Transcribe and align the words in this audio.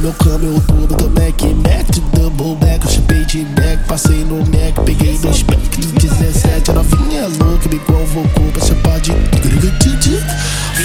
meu 0.00 0.12
câmbio 0.12 0.60
tubo 0.66 0.94
do 0.94 1.10
Mac 1.10 1.42
Mac 1.56 1.90
de 1.90 2.00
double 2.00 2.56
back, 2.56 2.84
eu 2.84 2.92
chupei 2.92 3.24
de 3.24 3.44
back 3.44 3.84
Passei 3.88 4.24
no 4.24 4.38
Mac, 4.38 4.84
peguei 4.84 5.18
dois 5.18 5.42
packs 5.42 5.86
17, 5.86 6.70
a 6.70 6.74
novinha 6.74 7.28
louca 7.28 7.68
me 7.68 7.78
convocou 7.80 8.52
pra 8.52 8.64
chapar 8.64 9.00
de 9.00 9.12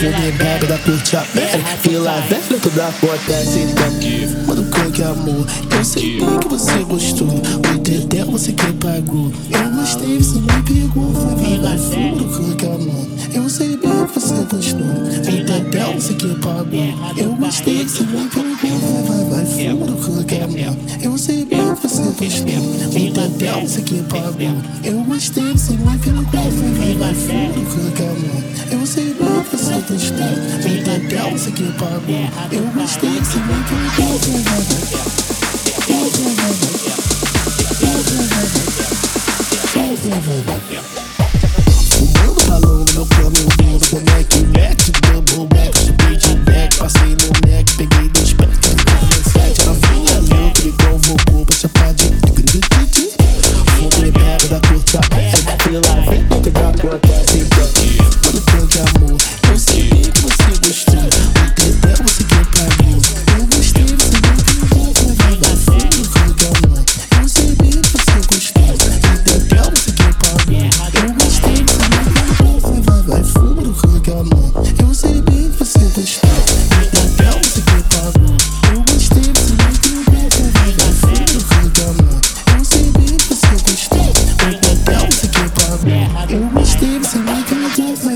Fumei 0.01 0.31
bebe 0.31 0.65
da 0.65 0.79
curte 0.79 1.15
América. 1.15 1.77
Vila 1.83 2.19
velha, 2.21 2.59
tudo 2.59 2.81
acontece 2.81 3.59
então 3.59 4.47
Mano, 4.47 4.91
que 4.91 5.03
amor 5.03 5.45
Eu 5.77 5.85
sei 5.85 6.19
bem 6.19 6.39
que 6.39 6.47
você 6.47 6.83
gostou. 6.85 7.27
O 7.27 7.77
dedé 7.77 8.25
você 8.25 8.51
que 8.51 8.73
pagou. 8.73 9.31
Eu 9.51 9.69
gostei, 9.69 10.17
você 10.17 10.39
me 10.39 10.63
pegou 10.63 11.11
vai, 11.61 11.77
furo, 11.77 12.55
que 12.55 12.65
amor. 12.65 13.07
Eu 13.31 13.47
sei 13.47 13.77
bem 13.77 14.05
que 14.07 14.19
você 14.19 14.33
gostou 14.51 15.30
Dedé 15.61 15.93
você 15.93 16.15
que 16.15 16.27
pagou 16.39 16.65
Eu 17.15 17.35
gostei, 17.35 17.83
você 17.83 18.03
me 18.03 18.27
pegou 18.27 19.03
vai, 19.05 19.25
vai, 19.25 19.45
furo, 19.45 20.23
que 20.25 20.35
amor 20.35 20.75
Eu 21.03 21.17
sei 21.19 21.45
bem 21.45 21.75
que 21.75 21.87
você 21.87 22.01
gostou 22.01 22.55
O 22.89 23.13
dedé 23.13 23.61
você 23.61 23.81
que 23.83 24.01
pagou 24.03 24.57
Eu 24.83 25.03
gostei, 25.03 25.51
você 25.51 25.73
me 25.73 25.97
pegou 25.99 26.23
vai, 26.23 26.93
vai, 26.95 27.13
furo, 27.13 27.91
que 27.91 28.01
amor 28.01 28.43
Eu 28.71 28.85
sei 28.87 29.13
bem 29.13 29.43
que 29.43 29.57
você 29.57 29.73
gostou 29.73 30.25
O 30.57 30.83
dedé 30.83 31.29
você 31.29 31.51
que 31.51 31.71
pagou 31.73 32.29
Eu 32.51 32.63
gostei, 32.73 33.19
você 33.19 33.37
me 33.37 33.63
pegou 33.69 34.19
Fumando 34.19 34.80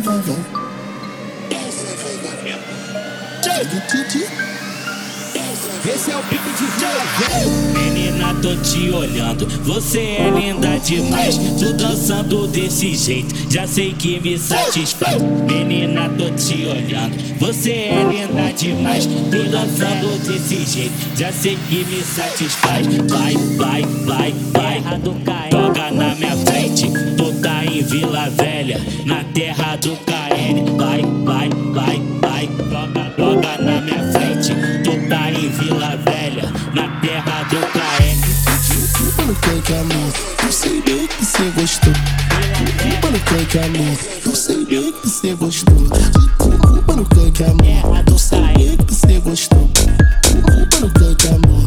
vai 0.06 0.46
Esse 5.94 6.12
é 6.12 6.18
o 6.18 6.24
pique 6.24 6.50
de 6.58 6.66
velho. 6.66 7.50
Menina, 7.74 8.34
tô 8.42 8.56
te 8.58 8.90
olhando. 8.92 9.48
Você 9.64 10.00
é 10.00 10.32
linda 10.36 10.80
demais. 10.80 11.38
Tu 11.38 11.74
dançando 11.74 12.48
desse 12.48 12.96
jeito, 12.96 13.52
já 13.52 13.68
sei 13.68 13.94
que 13.94 14.20
me 14.20 14.38
satisfaz. 14.38 15.22
Menina, 15.22 16.10
tô 16.10 16.30
te 16.32 16.66
olhando. 16.66 17.16
Você 17.40 17.72
é 17.72 18.04
linda 18.10 18.52
demais. 18.54 19.06
Tu 19.06 19.50
dançando 19.50 20.20
desse 20.24 20.66
jeito, 20.66 20.94
já 21.18 21.32
sei 21.32 21.58
que 21.70 21.84
me 21.84 22.02
satisfaz. 22.04 22.88
Vai, 22.88 23.36
vai, 23.58 23.82
vai, 24.06 24.34
vai. 24.54 25.50
Toca 25.50 25.92
na 25.92 26.16
minha 26.16 26.36
frente. 26.46 27.15
Em 27.76 27.84
Vila 27.84 28.30
Velha, 28.30 28.80
na 29.06 29.22
terra 29.34 29.76
do 29.76 29.98
KN. 29.98 30.78
Vai, 30.78 31.02
vai, 31.26 31.50
vai, 31.74 32.02
vai. 32.22 32.48
Toca, 32.48 33.10
toca 33.18 33.62
na 33.62 33.82
minha 33.82 34.14
frente. 34.14 34.56
Tu 34.82 35.10
tá 35.10 35.30
em 35.30 35.50
Vila 35.50 35.98
Velha, 35.98 36.50
na 36.74 36.88
terra 37.02 37.44
do 37.50 37.58
KN. 37.58 38.16
Mano, 39.18 39.36
que 39.62 39.74
amor 39.74 40.14
Eu 40.42 40.52
sei 40.54 40.82
bem 40.84 41.06
que 41.06 41.26
você 41.26 41.52
gostou 41.52 41.94
Mano, 43.04 43.20
que 43.46 43.58
amor 43.60 43.98
Eu 44.26 44.36
sei 44.36 44.66
bem 44.66 44.94
que 44.94 45.10
você 45.10 45.34
gostou 45.34 45.76
Mano, 46.88 47.06
que 47.06 47.44
amor 47.44 48.04
Eu 48.08 48.18
sei 48.18 48.40
bem 48.40 48.78
que 48.78 48.94
você 48.94 49.20
gostou 49.20 49.70
Mano, 50.72 50.92
que 50.94 51.28
amor 51.28 51.60
Eu 51.60 51.65